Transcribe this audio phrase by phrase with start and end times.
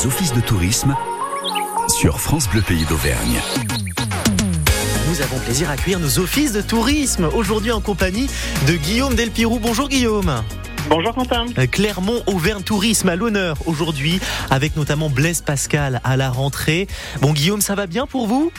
[0.00, 0.96] les offices de tourisme
[1.88, 3.38] sur France Bleu Pays d'Auvergne.
[5.08, 8.26] Nous avons plaisir à accueillir nos offices de tourisme aujourd'hui en compagnie
[8.66, 9.58] de Guillaume Delpirou.
[9.58, 10.42] Bonjour Guillaume.
[10.88, 11.46] Bonjour Quentin.
[11.58, 14.20] Euh, Clermont Auvergne Tourisme à l'honneur aujourd'hui
[14.50, 16.86] avec notamment Blaise Pascal à la rentrée.
[17.20, 18.52] Bon Guillaume, ça va bien pour vous?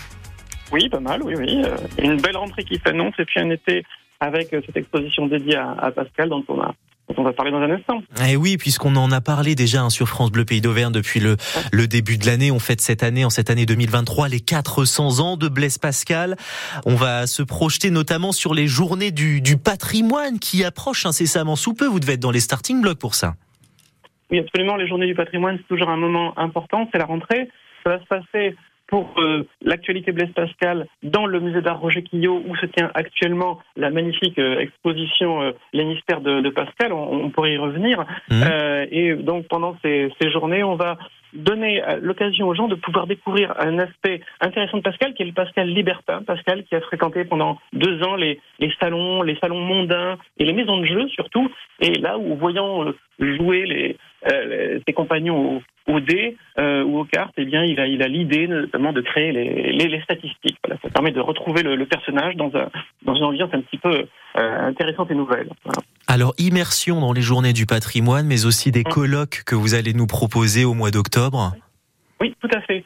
[0.71, 1.63] Oui, pas mal, oui, oui.
[1.65, 3.83] Euh, Une belle rentrée qui s'annonce et puis un été
[4.19, 6.75] avec euh, cette exposition dédiée à, Pascal dont on a
[7.17, 8.01] on va parler dans un instant.
[8.27, 11.37] Eh oui, puisqu'on en a parlé déjà hein, sur France Bleu Pays d'Auvergne depuis le,
[11.71, 12.52] le début de l'année.
[12.52, 16.35] On fête cette année, en cette année 2023, les 400 ans de Blaise Pascal.
[16.85, 21.73] On va se projeter notamment sur les journées du, du patrimoine qui approchent incessamment sous
[21.73, 21.85] peu.
[21.85, 23.35] Vous devez être dans les starting blocks pour ça.
[24.31, 24.75] Oui, absolument.
[24.75, 26.88] Les journées du patrimoine, c'est toujours un moment important.
[26.91, 27.49] C'est la rentrée.
[27.83, 28.55] Ça va se passer
[28.91, 33.59] pour euh, l'actualité Blaise Pascal dans le musée d'art Roger Quillot où se tient actuellement
[33.77, 36.91] la magnifique euh, exposition euh, Les mystères de, de Pascal.
[36.91, 38.02] On, on, pourrait y revenir.
[38.30, 38.44] Mmh.
[38.44, 40.98] Euh, et donc pendant ces, ces journées, on va
[41.34, 45.31] donner l'occasion aux gens de pouvoir découvrir un aspect intéressant de Pascal, qui est le
[45.31, 46.22] Pascal libertin.
[46.23, 50.52] Pascal qui a fréquenté pendant deux ans les, les salons, les salons mondains et les
[50.52, 51.50] maisons de jeu surtout.
[51.80, 52.83] Et là où, voyant
[53.17, 53.98] jouer les,
[54.30, 58.03] euh, ses compagnons au, au dé euh, ou aux cartes, eh bien, il a, il
[58.03, 60.58] a l'idée notamment de créer les, les, les statistiques.
[60.64, 62.69] Voilà, ça permet de retrouver le, le, personnage dans, un,
[63.03, 64.05] dans une ambiance un petit peu
[64.38, 65.49] euh, intéressante et nouvelle.
[65.64, 65.81] Voilà.
[66.08, 70.08] Alors, immersion dans les journées du patrimoine, mais aussi des colloques que vous allez nous
[70.08, 71.53] proposer au mois d'octobre?
[72.19, 72.83] Oui, tout à fait.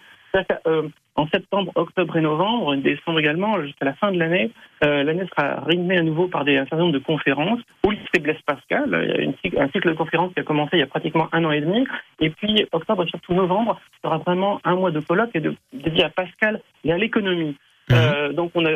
[0.68, 4.52] Euh, en septembre, octobre et novembre, décembre également, jusqu'à la fin de l'année,
[4.84, 8.20] euh, l'année sera rythmée à nouveau par des, un certain nombre de conférences au lycée
[8.20, 8.90] Blaise Pascal.
[9.04, 11.30] Il y a une, un cycle de conférences qui a commencé il y a pratiquement
[11.32, 11.88] un an et demi.
[12.20, 15.02] Et puis, octobre et surtout novembre, sera vraiment un mois de
[15.34, 17.56] et de, dédié à Pascal et à l'économie.
[17.90, 17.94] Mmh.
[17.94, 18.72] Euh, donc on a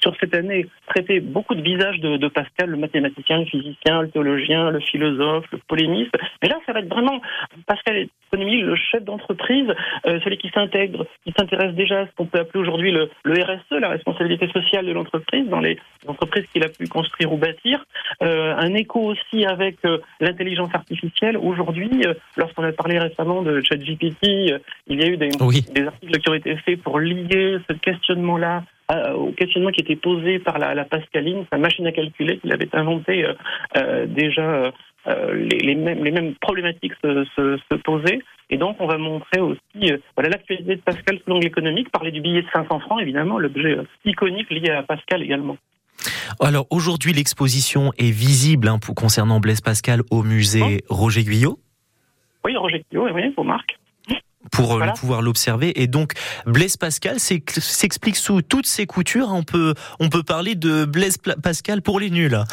[0.00, 4.10] sur cette année traité beaucoup de visages de, de, Pascal, le mathématicien, le physicien, le
[4.10, 6.16] théologien, le philosophe, le polémiste.
[6.42, 7.20] Mais là, ça va être vraiment
[7.66, 9.68] Pascal économie, le chef d'entreprise,
[10.06, 13.42] euh, celui qui s'intègre, qui s'intéresse déjà à ce qu'on peut appeler aujourd'hui le, le,
[13.42, 17.84] RSE, la responsabilité sociale de l'entreprise, dans les entreprises qu'il a pu construire ou bâtir.
[18.22, 21.36] Euh, un écho aussi avec euh, l'intelligence artificielle.
[21.36, 25.64] Aujourd'hui, euh, lorsqu'on a parlé récemment de ChatGPT, euh, il y a eu des, oui.
[25.74, 29.82] des articles qui ont été faits pour lier ce questionnement là euh, au questionnement qui
[29.82, 33.26] était posé par la, la Pascaline, sa machine à calculer qu'il avait inventé
[33.76, 34.06] euh,
[35.08, 38.20] euh, les, les, mêmes, les mêmes problématiques se, se, se, posaient.
[38.50, 42.20] Et donc, on va montrer aussi voilà l'actualité de Pascal sous l'angle économique, parler du
[42.20, 45.56] billet de 500 francs, évidemment, l'objet iconique lié à Pascal également.
[46.40, 50.84] Alors aujourd'hui, l'exposition est visible hein, pour, concernant Blaise Pascal au musée.
[50.88, 51.58] Roger Guyot.
[52.44, 53.78] Oui, Roger Guyot, oui, vos marques
[54.52, 54.92] pour voilà.
[54.92, 55.80] pouvoir l'observer.
[55.80, 56.12] Et donc,
[56.46, 59.28] Blaise Pascal s'explique sous toutes ses coutures.
[59.32, 62.38] On peut, on peut parler de Blaise Pascal pour les nuls.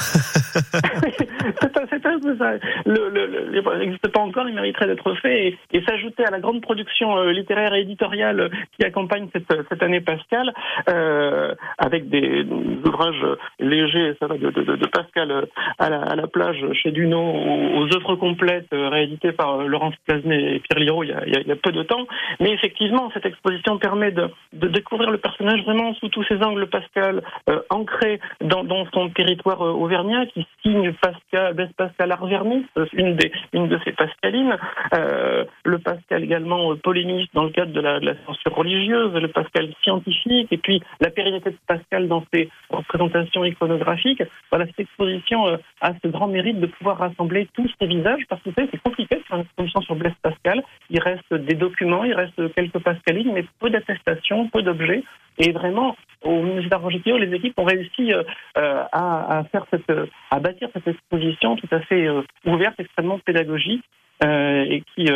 [1.89, 2.53] c'est un peu ça.
[2.85, 7.17] Le, n'existe pas encore, il mériterait d'être fait et, et s'ajouter à la grande production
[7.17, 10.53] euh, littéraire et éditoriale qui accompagne cette, cette année Pascal,
[10.89, 13.25] euh, avec des, des, ouvrages
[13.59, 15.47] légers, ça va de, de, de Pascal
[15.79, 19.95] à la, à la, plage chez Duno, aux, aux œuvres complètes euh, rééditées par Laurence
[20.05, 22.07] Plasnet et Pierre Liraud il y, a, il y a peu de temps.
[22.39, 27.23] Mais effectivement, cette exposition permet de, découvrir le personnage vraiment sous tous ses angles, Pascal,
[27.49, 33.31] euh, ancré dans, son territoire euh, auvergnat, qui signe Pascal, Blaise Pascal Arvernis, une, des,
[33.53, 34.57] une de ses pascalines,
[34.93, 39.27] euh, le Pascal également euh, polémiste dans le cadre de la, de censure religieuse, le
[39.27, 44.23] Pascal scientifique, et puis la pérennité de Pascal dans ses représentations iconographiques.
[44.49, 48.41] Voilà, cette exposition euh, a ce grand mérite de pouvoir rassembler tous ces visages, parce
[48.41, 50.63] que c'est compliqué de faire une exposition sur Blaise Pascal.
[50.89, 55.03] Il reste des documents, il reste quelques pascalines, mais peu d'attestations, peu d'objets.
[55.37, 58.23] Et vraiment, au musée d'Argentino, les équipes ont réussi euh,
[58.55, 59.91] à, à, faire cette,
[60.31, 63.83] à bâtir cette exposition tout à fait euh, ouverte, extrêmement pédagogique,
[64.23, 65.07] euh, et qui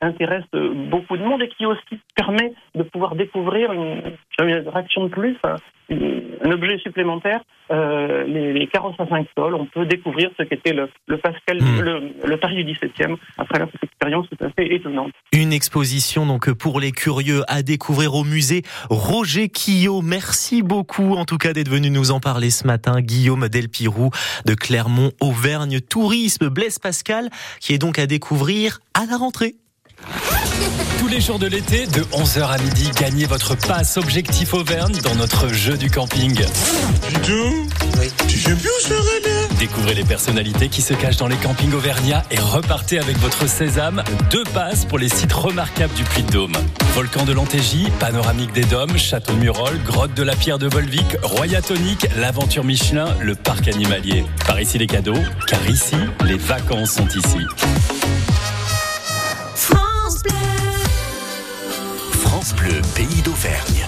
[0.00, 4.02] intéresse beaucoup de monde et qui aussi permet de pouvoir découvrir une,
[4.40, 5.36] une réaction de plus,
[5.90, 9.54] un objet supplémentaire, euh, les, les, carrosses à 5 sols.
[9.54, 11.80] On peut découvrir ce qu'était le, le, Pascal, mmh.
[11.80, 15.12] le, le, Paris du 17e à travers cette expérience tout à fait étonnante.
[15.32, 20.02] Une exposition donc pour les curieux à découvrir au musée Roger Quillot.
[20.02, 23.00] Merci beaucoup en tout cas d'être venu nous en parler ce matin.
[23.00, 24.10] Guillaume Delpirou
[24.46, 27.30] de Clermont Auvergne Tourisme Blaise Pascal
[27.60, 29.54] qui est donc à découvrir à la rentrée.
[31.10, 35.16] Tous les jours de l'été, de 11h à midi, gagnez votre passe Objectif Auvergne dans
[35.16, 36.40] notre jeu du camping.
[37.98, 38.12] Oui.
[39.58, 44.04] Découvrez les personnalités qui se cachent dans les campings auvergnats et repartez avec votre sésame,
[44.30, 46.54] deux passes pour les sites remarquables du Puy-de-Dôme.
[46.94, 51.16] Volcan de l'Antégie, Panoramique des Dômes, Château de Murol, Grotte de la Pierre de Volvic,
[51.24, 54.24] Royatonique, l'Aventure Michelin, le Parc Animalier.
[54.46, 55.18] Par ici les cadeaux,
[55.48, 57.44] car ici, les vacances sont ici.
[59.56, 60.49] France Bleu
[62.56, 63.86] France pays d'Auvergne.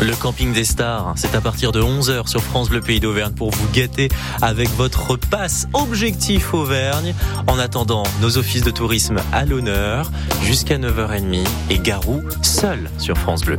[0.00, 3.50] Le camping des stars, c'est à partir de 11h sur France Bleu Pays d'Auvergne pour
[3.50, 4.08] vous gâter
[4.42, 7.14] avec votre passe objectif Auvergne.
[7.46, 10.10] En attendant, nos offices de tourisme à l'honneur
[10.42, 13.58] jusqu'à 9h30 et Garou seul sur France Bleu.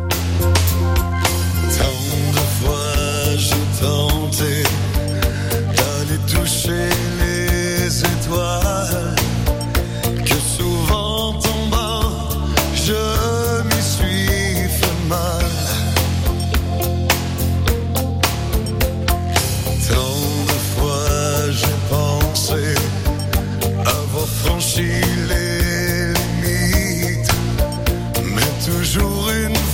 [28.98, 29.67] toujours une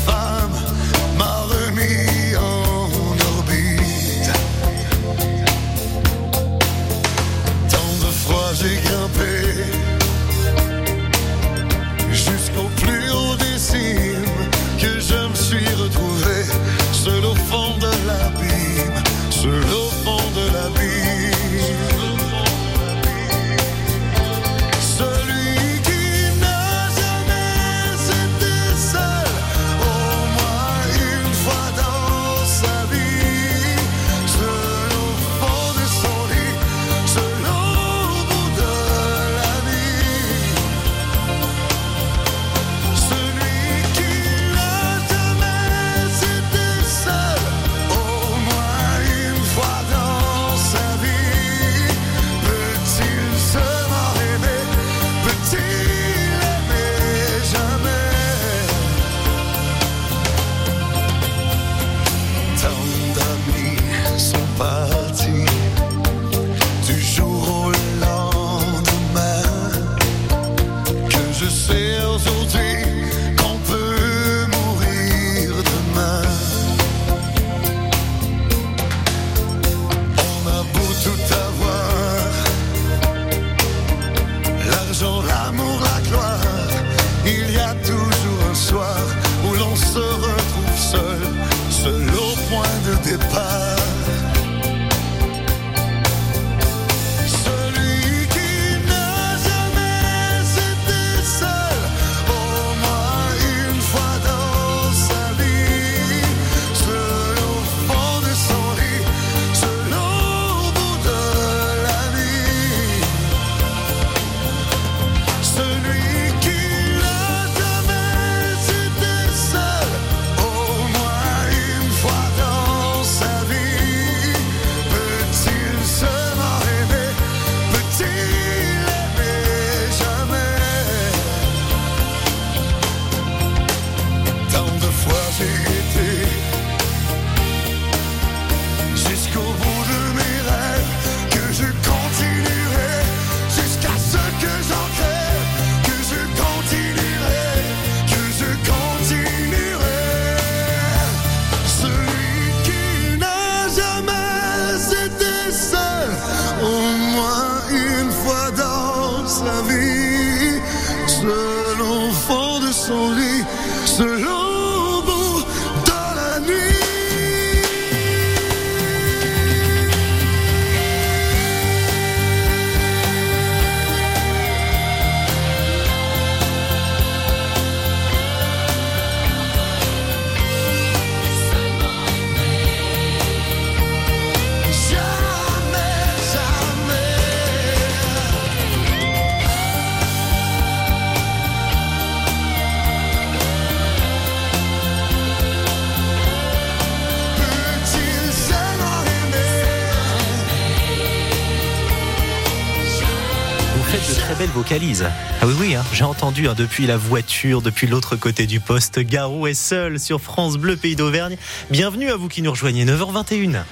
[204.53, 205.05] vocalise.
[205.41, 208.99] Ah oui, oui, hein, j'ai entendu hein, depuis la voiture, depuis l'autre côté du poste.
[208.99, 211.37] Garou est seul sur France Bleu Pays d'Auvergne.
[211.71, 213.63] Bienvenue à vous qui nous rejoignez, 9h21.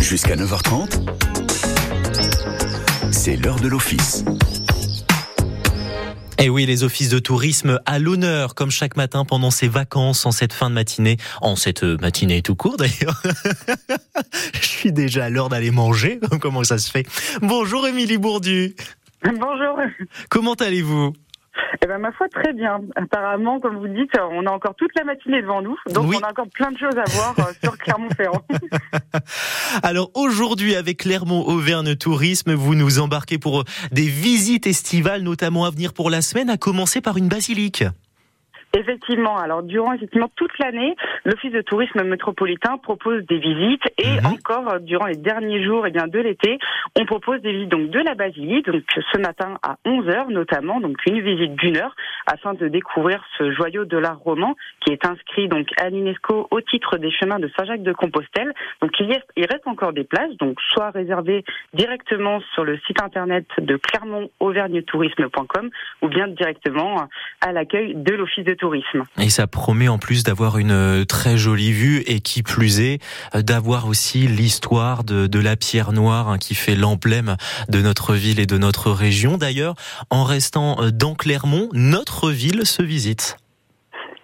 [0.00, 1.00] Jusqu'à 9h30,
[3.12, 4.24] c'est l'heure de l'office.
[6.38, 10.26] Et eh oui, les offices de tourisme à l'honneur, comme chaque matin pendant ces vacances,
[10.26, 13.22] en cette fin de matinée, en cette matinée tout court d'ailleurs.
[14.60, 16.20] Je suis déjà à l'heure d'aller manger.
[16.42, 17.06] Comment ça se fait?
[17.40, 18.76] Bonjour Émilie Bourdu.
[19.24, 19.78] Bonjour.
[20.28, 21.14] Comment allez-vous?
[21.82, 22.80] Eh ben, ma foi, très bien.
[22.96, 26.30] Apparemment, comme vous dites, on a encore toute la matinée devant nous, donc on a
[26.30, 28.42] encore plein de choses à voir euh, sur Clermont-Ferrand.
[29.82, 35.92] Alors aujourd'hui, avec Clermont-Auvergne Tourisme, vous nous embarquez pour des visites estivales, notamment à venir
[35.92, 37.84] pour la semaine, à commencer par une basilique.
[38.74, 40.94] Effectivement, alors durant effectivement toute l'année,
[41.24, 44.26] l'Office de tourisme métropolitain propose des visites et mhm.
[44.26, 46.58] encore euh, durant les derniers jours et eh bien, de l'été,
[46.98, 48.82] on propose des visites donc, de la basilique, donc
[49.12, 51.96] ce matin à 11h notamment, donc une visite d'une heure
[52.26, 54.54] afin de découvrir ce joyau de l'art roman
[54.84, 58.52] qui est inscrit donc à l'UNESCO au titre des chemins de Saint-Jacques de Compostelle.
[58.82, 63.00] Donc il, y il reste encore des places, donc soit réservées directement sur le site
[63.02, 64.28] internet de Clermont
[64.86, 65.70] tourisme.com
[66.02, 67.08] ou bien directement
[67.40, 68.65] à l'accueil de l'Office de tourisme.
[69.18, 73.00] Et ça promet en plus d'avoir une euh, très jolie vue et qui plus est
[73.34, 77.36] euh, d'avoir aussi l'histoire de, la pierre noire hein, qui fait l'emblème
[77.68, 79.36] de notre ville et de notre région.
[79.36, 79.74] D'ailleurs,
[80.10, 83.36] en restant euh, dans Clermont, notre ville se visite.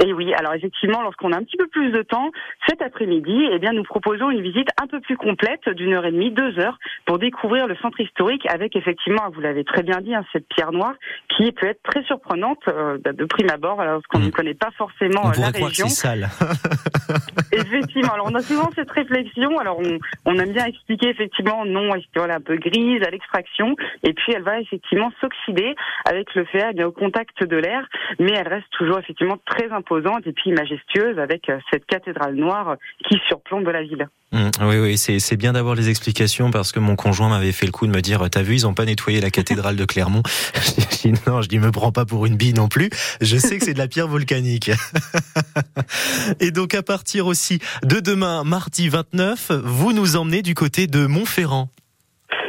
[0.04, 2.30] Et oui, alors effectivement, lorsqu'on a un petit peu plus de temps,
[2.68, 6.12] cet après-midi, eh bien, nous proposons une visite un peu plus complète d'une heure et
[6.12, 10.14] demie, deux heures, pour découvrir le centre historique avec effectivement, vous l'avez très bien dit,
[10.14, 10.94] hein, cette pierre noire
[11.36, 14.26] qui peut être très surprenante euh, de prime abord, alors qu'on mmh.
[14.26, 15.88] ne connaît pas forcément on la région.
[15.88, 16.28] sale.
[17.52, 19.58] effectivement, alors on a souvent cette réflexion.
[19.58, 24.12] Alors on, on aime bien expliquer effectivement non, est un peu grise à l'extraction, et
[24.12, 27.86] puis elle va effectivement s'oxyder avec le fer, eh bien, au contact de l'air,
[28.18, 32.76] mais elle reste toujours effectivement très et puis majestueuse avec euh, cette cathédrale noire
[33.08, 34.08] qui surplombe la ville.
[34.32, 37.72] Mmh, oui, oui, c'est bien d'avoir les explications parce que mon conjoint m'avait fait le
[37.72, 40.22] coup de me dire, t'as vu, ils ont pas nettoyé la cathédrale de Clermont?
[40.54, 42.88] je dis non, je dis me prends pas pour une bille non plus.
[43.20, 44.70] Je sais que c'est de la pierre volcanique.
[46.40, 51.06] et donc à partir aussi de demain, mardi 29, vous nous emmenez du côté de
[51.06, 51.68] Montferrand.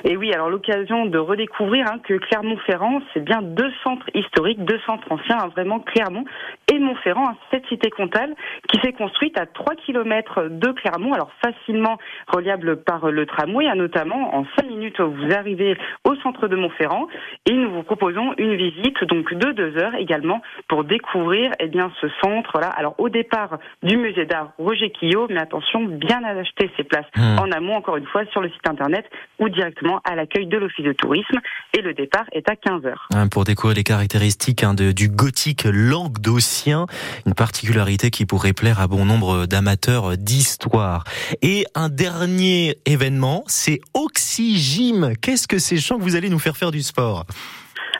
[0.05, 4.79] Et oui, alors l'occasion de redécouvrir hein, que Clermont-Ferrand, c'est bien deux centres historiques, deux
[4.85, 6.25] centres anciens, hein, vraiment Clermont
[6.73, 8.35] et Montferrand, hein, cette cité comtale
[8.69, 13.75] qui s'est construite à 3 km de Clermont, alors facilement reliable par le tramway, hein,
[13.75, 17.07] notamment en 5 minutes vous arrivez au centre de Montferrand
[17.45, 21.91] et nous vous proposons une visite donc de deux heures également pour découvrir eh bien
[22.01, 22.51] ce centre.
[22.53, 26.83] Voilà, alors au départ du musée d'art Roger Quillot, mais attention bien à acheter ses
[26.83, 27.39] places mmh.
[27.39, 29.05] en amont encore une fois sur le site internet
[29.39, 31.39] ou directement à l'accueil de l'Office de tourisme
[31.77, 32.93] et le départ est à 15h.
[33.13, 38.88] Hein, pour découvrir les caractéristiques hein, du gothique languedocien, une particularité qui pourrait plaire à
[38.88, 41.03] bon nombre d'amateurs d'histoire.
[41.41, 45.13] Et un dernier événement, c'est Oxygym.
[45.22, 47.25] Qu'est-ce que c'est chant que vous allez nous faire faire du sport?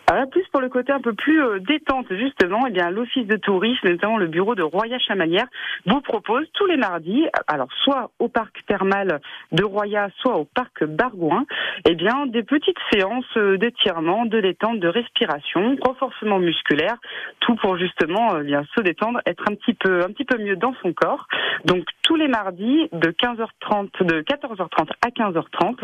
[0.08, 3.38] Alors plus pour le côté un peu plus euh, détente, justement, eh bien l'Office de
[3.38, 5.48] tourisme, notamment le bureau de Roya Chamalière,
[5.86, 9.22] vous propose tous les mardis, alors soit au parc thermal
[9.54, 11.46] de Roya, soit au parc Bargouin,
[11.88, 16.98] eh bien des petites séances euh, d'étirement, de détente, de respiration, renforcement musculaire,
[17.40, 20.58] tout pour justement euh, bien se détendre, être un petit peu un petit peu mieux
[20.58, 21.28] dans son corps.
[21.64, 25.78] Donc tous les mardis de 15h30 de 14h30 à 15h30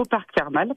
[0.00, 0.74] au parc thermal.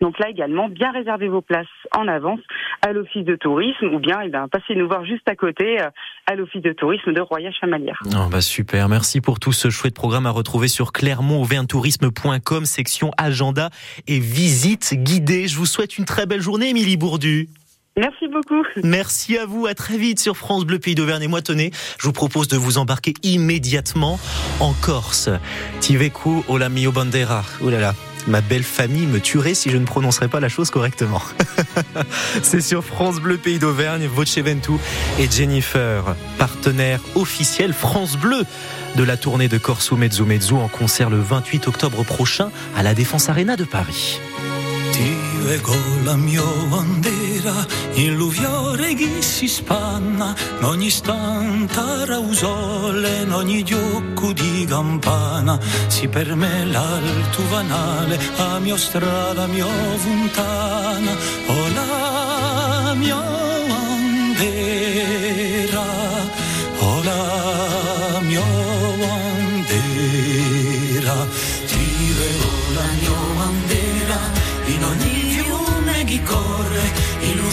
[0.00, 2.40] Donc là également, bien réservez vos places en avance
[2.86, 5.90] à l'office de tourisme ou bien eh bien, passez nous voir juste à côté euh,
[6.26, 8.00] à l'office de tourisme de Roya Chamalière.
[8.14, 13.70] Oh bah super, merci pour tout ce chouette programme à retrouver sur clermont-tourisme.com, section agenda
[14.06, 15.48] et visite guidée.
[15.48, 17.48] Je vous souhaite une très belle journée, Émilie Bourdu.
[17.96, 18.62] Merci beaucoup.
[18.84, 19.66] Merci à vous.
[19.66, 21.24] À très vite sur France Bleu Pays d'Auvergne.
[21.24, 24.20] Et moi, tenez, je vous propose de vous embarquer immédiatement
[24.60, 25.28] en Corse.
[25.80, 27.42] Tiveco Ola mio bandera.
[27.60, 27.94] Là là
[28.28, 31.22] ma belle famille me tuerait si je ne prononcerais pas la chose correctement.
[32.42, 34.72] C'est sur France Bleu Pays d'Auvergne, Voce Ventu
[35.18, 38.44] et Jennifer, partenaire officiel France Bleu
[38.96, 42.94] de la tournée de Corso Mezzo Mezzo en concert le 28 octobre prochain à la
[42.94, 44.20] Défense Arena de Paris.
[45.44, 45.74] Leggo
[46.04, 54.32] la mia bandera in l'uviore che si spanna in ogni istante rausole in ogni diocco
[54.32, 55.58] di campana.
[55.86, 61.12] Si per me l'alto vanale a mia strada mia fontana
[61.46, 63.22] o la mia
[63.70, 65.84] bandera
[66.78, 68.44] o la mia
[69.02, 69.96] bandera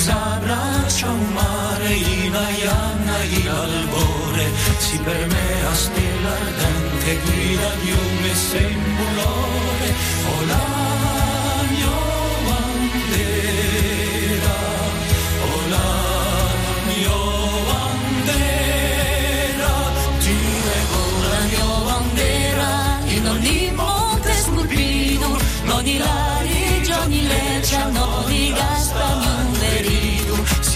[0.05, 4.51] in usa braccia un mare in aianna in albore.
[4.77, 9.93] Si per me a stella ardente guida di un messe in bulore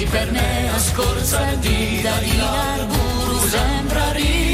[0.09, 4.48] per me a scorza di Dalila Guru sembra ridere.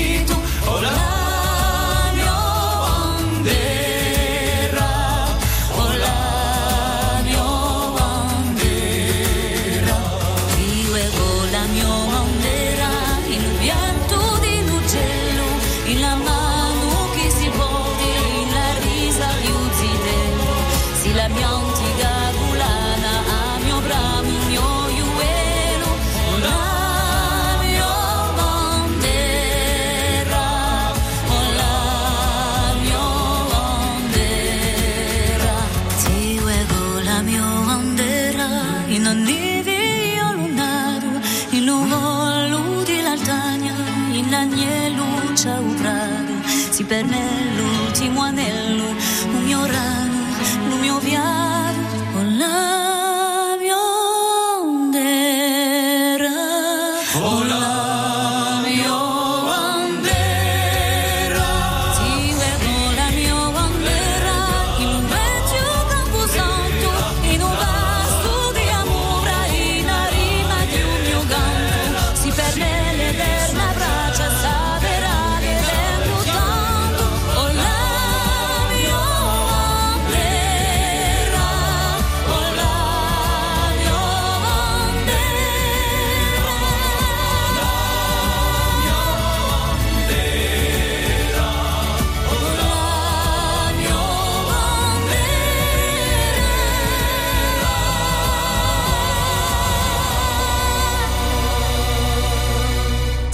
[39.65, 41.13] Via lunaru
[41.57, 43.73] in luvolo di l'altagna
[44.11, 46.33] in agnello c'è un prado
[46.69, 48.87] si pernello l'ultimo anello
[49.35, 50.19] un mio rano
[50.71, 51.64] un mio viaggio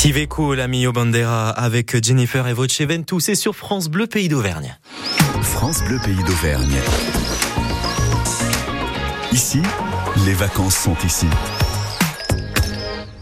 [0.01, 4.75] Tiveco, la Mio Bandera avec Jennifer et Voceven, tous c'est sur France Bleu Pays d'Auvergne.
[5.43, 6.79] France Bleu Pays d'Auvergne.
[9.31, 9.62] Ici,
[10.25, 11.27] les vacances sont ici.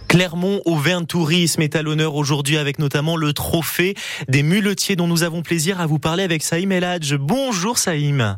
[0.08, 3.94] Clermont Auvergne Tourisme est à l'honneur aujourd'hui avec notamment le trophée
[4.30, 7.16] des muletiers dont nous avons plaisir à vous parler avec Saïm Eladj.
[7.16, 8.38] Bonjour Saïm.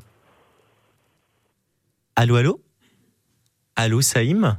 [2.16, 2.60] Allô, allô?
[3.76, 4.58] Allô Saïm?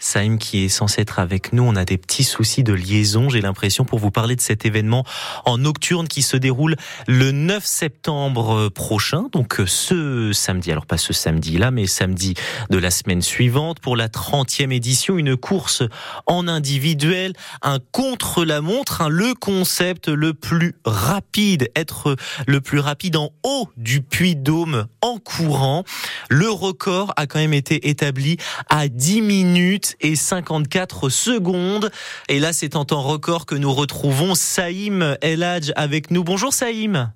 [0.00, 3.40] Saïm qui est censé être avec nous, on a des petits soucis de liaison, j'ai
[3.40, 5.04] l'impression, pour vous parler de cet événement
[5.44, 11.12] en nocturne qui se déroule le 9 septembre prochain, donc ce samedi, alors pas ce
[11.12, 12.34] samedi-là, mais samedi
[12.70, 15.82] de la semaine suivante, pour la 30e édition, une course
[16.26, 23.30] en individuel, un contre-la-montre, hein, le concept le plus rapide, être le plus rapide en
[23.42, 25.84] haut du Puy-Dôme en courant.
[26.32, 28.36] Le record a quand même été établi
[28.68, 31.90] à 10 minutes et 54 secondes.
[32.28, 36.22] Et là, c'est en temps record que nous retrouvons Saïm Eladj avec nous.
[36.22, 37.12] Bonjour Saïm.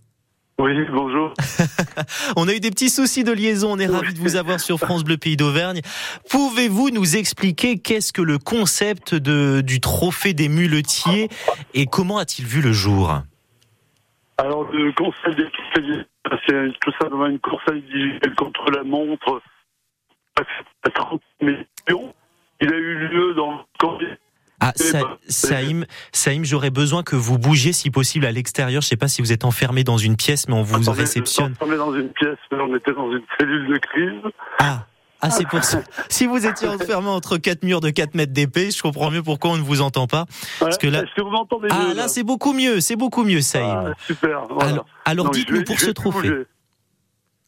[0.59, 1.33] Oui, bonjour.
[2.37, 3.73] On a eu des petits soucis de liaison.
[3.73, 5.81] On est ravis de vous avoir sur France Bleu Pays d'Auvergne.
[6.29, 11.29] Pouvez-vous nous expliquer qu'est-ce que le concept de, du trophée des muletiers
[11.73, 13.23] et comment a-t-il vu le jour?
[14.39, 15.49] Alors, le concept des
[16.47, 19.43] c'est tout simplement une course individuelle contre la montre
[20.37, 22.15] à 30 millions.
[22.61, 24.17] Il a eu lieu dans le
[24.61, 28.81] ah, Sa Saïm, Saïm j'aurais besoin que vous bougiez si possible à l'extérieur.
[28.81, 31.01] Je ne sais pas si vous êtes enfermé dans une pièce, mais on vous Attendez,
[31.01, 31.53] réceptionne.
[31.53, 34.33] enfermé dans une pièce, mais on était dans une cellule de crise.
[34.59, 34.87] Ah,
[35.25, 35.81] ah c'est pour ça.
[36.09, 39.53] Si vous étiez enfermé entre quatre murs de 4 mètres d'épée, je comprends mieux pourquoi
[39.53, 40.27] on ne vous entend pas.
[40.61, 41.01] Parce que là...
[41.03, 43.67] Est-ce que vous m'entendez Ah, mieux là, c'est beaucoup mieux, c'est beaucoup mieux, Saïm.
[43.89, 44.43] Ah, super.
[44.51, 44.85] Voilà.
[45.05, 46.29] Alors, dites-nous pour ce trophée.
[46.29, 46.43] bouger.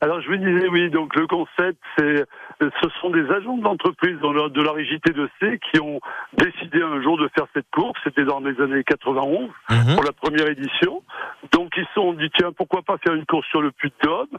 [0.02, 2.24] Alors je vous disais oui, donc le concept, c'est,
[2.60, 6.00] ce sont des agents de l'entreprise de la régie T2C qui ont
[6.36, 7.98] décidé un jour de faire cette course.
[8.04, 9.94] C'était dans les années 91 Mhm.
[9.94, 11.02] pour la première édition.
[11.50, 14.06] Donc ils se sont dit tiens pourquoi pas faire une course sur le Puy de
[14.06, 14.38] Dôme.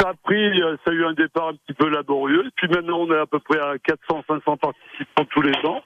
[0.00, 2.50] Ça a pris, euh, ça a eu un départ un petit peu laborieux.
[2.56, 5.82] Puis maintenant on est à peu près à 400-500 participants tous les ans.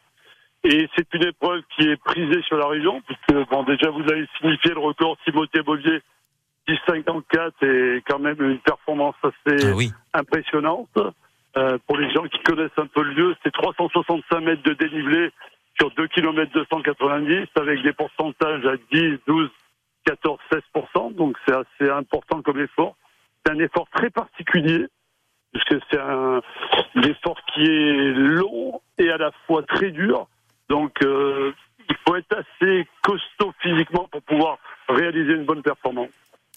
[0.65, 4.27] Et c'est une épreuve qui est prisée sur la région, puisque bon déjà vous avez
[4.39, 6.01] signifié le record Timothée Bovier
[6.69, 9.91] 10,54 est quand même une performance assez Ah oui.
[10.15, 10.89] impressionnante.
[11.57, 15.31] Euh, pour les gens qui connaissent un peu le lieu, c'est 365 mètres de dénivelé
[15.79, 19.51] sur 2 km 290 avec des pourcentages à 10, 12,
[20.07, 20.63] 14, 16
[21.17, 22.95] Donc c'est assez important comme effort.
[23.45, 24.87] C'est un effort très particulier
[25.53, 26.41] puisque c'est un
[27.05, 30.27] effort qui est long et à la fois très dur.
[30.69, 31.53] Donc euh,
[31.89, 36.09] il faut être assez costaud physiquement pour pouvoir réaliser une bonne performance.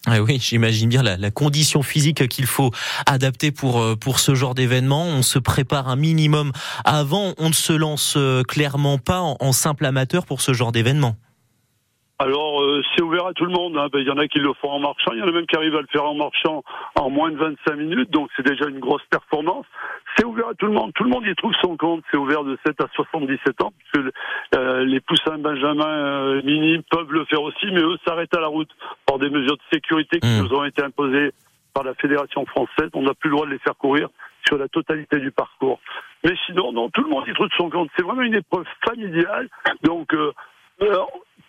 [0.08, 2.70] Ah oui, j'imagine bien la, la condition physique qu'il faut
[3.08, 5.04] adapter pour euh, pour ce genre d'événement.
[5.04, 6.52] On se prépare un minimum
[6.86, 7.34] avant.
[7.40, 11.16] On ne se lance euh, clairement pas en, en simple amateur pour ce genre d'événement.
[12.18, 13.78] Alors, euh, c'est ouvert à tout le monde.
[13.78, 13.88] hein.
[13.92, 15.46] Ben, Il y en a qui le font en marchant, il y en a même
[15.48, 16.64] qui arrivent à le faire en marchant
[16.96, 19.66] en moins de 25 minutes, donc c'est déjà une grosse performance.
[20.18, 22.04] C'est ouvert à tout le monde, tout le monde y trouve son compte.
[22.12, 24.08] C'est ouvert de 7 à 77 ans, puisque
[24.56, 28.48] euh, les poussins Benjamin euh, mini peuvent le faire aussi, mais eux s'arrêtent à la
[28.48, 28.70] route
[29.06, 30.44] par des mesures de sécurité qui Mm.
[30.44, 31.32] nous ont été imposées
[31.74, 32.90] par la Fédération française.
[32.94, 34.08] On n'a plus le droit de les faire courir
[34.48, 35.80] sur la totalité du parcours.
[36.24, 37.90] Mais sinon, non, tout le monde y trouve son compte.
[37.98, 39.50] C'est vraiment une épreuve familiale,
[39.84, 40.14] donc...
[40.14, 40.32] euh,
[40.82, 40.98] euh,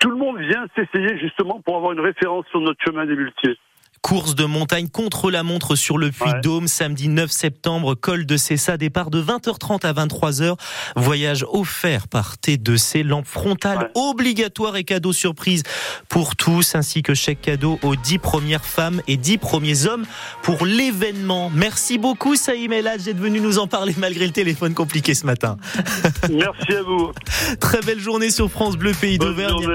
[0.06, 3.58] tout le monde vient s'essayer justement pour avoir une référence sur notre chemin des muletiers.
[4.06, 8.76] Course de montagne contre la montre sur le Puy-de-Dôme, samedi 9 septembre, col de Cessa,
[8.76, 10.54] départ de 20h30 à 23h.
[10.94, 15.64] Voyage offert par T2C, lampe frontale obligatoire et cadeau surprise
[16.08, 20.06] pour tous, ainsi que chèque cadeau aux 10 premières femmes et 10 premiers hommes
[20.40, 21.50] pour l'événement.
[21.52, 25.56] Merci beaucoup Saïm Eladj d'être venu nous en parler malgré le téléphone compliqué ce matin.
[26.30, 27.10] Merci à vous.
[27.58, 29.66] Très belle journée sur France Bleu Pays d'Auvergne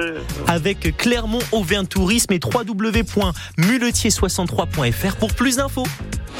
[0.47, 2.39] avec Clermont Auvergne Tourisme et
[4.21, 5.85] www.muletier63.fr pour plus d'infos.